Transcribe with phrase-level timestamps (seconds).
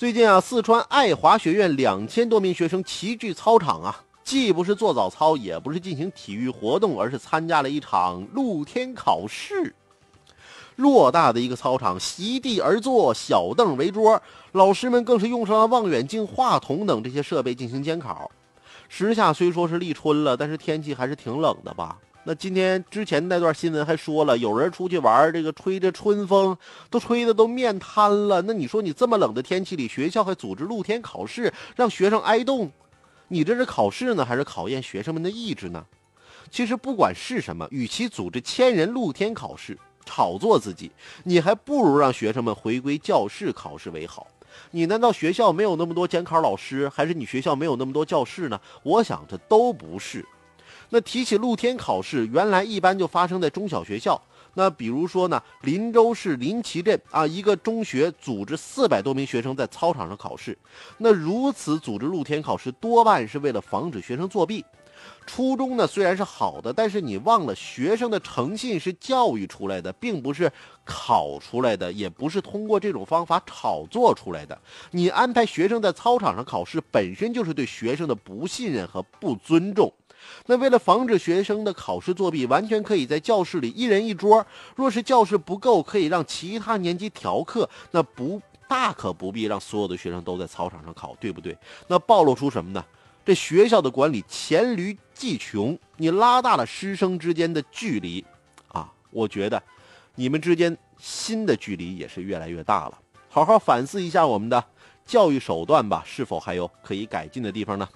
[0.00, 9.74] 最近啊，四川爱华学院两千多名学生齐聚操场啊，既不是做早操，也不是进行体育活动，而是参加了一场露天考试。
[10.78, 18.30] 偌大的一个操场，席地而坐，小凳围桌，老师们更是用上了望远镜、话筒等这些设备进行监考。
[18.88, 21.98] 时下虽说是立春了，但是天气还是挺冷的吧？
[22.30, 26.56] 那今天之前那段新闻还说了，有人出去玩，这个吹着春风，
[26.88, 28.40] 都吹的都面瘫了。
[28.42, 32.70] 那你说你这么冷的天气里，学校还组织露天考试，让学生挨冻，
[33.26, 35.84] 你这是考试呢，还是考验学生们的意志呢？
[36.52, 40.92] 其实不管是什么，与其组织千人露天考试炒作自己，
[41.24, 44.28] 你还不如让学生们回归教室考试为好。
[44.70, 48.60] 你难道学校没有那么多监考老师，还是你学校没有那么多教室呢？
[48.84, 50.24] 我想这都不是。
[50.90, 54.20] 那提起露天考试，原来一般就发生在中小学校。
[54.54, 60.58] 那比如说呢，林州市临旗镇啊，一个中学组织四百多名学生在操场上考试。
[60.98, 64.64] 那如此组织露天考试，多半是为了防止学生作弊。
[65.24, 70.50] 初衷呢虽然是好的，但是你忘了，学生的诚信是教育出来的，并不是
[70.84, 74.58] 考出来的，也不是通过这种方法炒作出来的。
[74.90, 79.90] 你安排学生在操场上考试，本身就是对学生的不信任和不尊重。
[80.46, 84.44] 那为了防止学生的考试作弊，完全可以在教室里一人一桌。
[84.76, 87.68] 若是教室不够，可以让其他年级调课。
[87.90, 91.56] 那不大可不必让所有的学生都在操场上考，对不对？
[91.88, 92.84] 那暴露出什么呢？
[93.24, 98.24] 这学校的管理黔驴技穷，你拉大了师生之间的距离，
[98.68, 99.62] 啊，我觉得
[100.14, 102.98] 你们之间心的距离也是越来越大了。
[103.28, 104.64] 好好反思一下我们的
[105.04, 107.88] 教育手段吧，是否还有可以改进的地方呢？